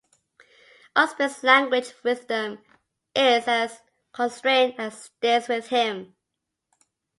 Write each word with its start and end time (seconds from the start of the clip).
Usbek's 0.95 1.43
language 1.43 1.93
with 2.03 2.27
them 2.27 2.57
is 3.15 3.47
as 3.47 3.81
constrained 4.11 4.73
as 4.79 5.11
theirs 5.21 5.47
with 5.47 5.67
him. 5.67 6.15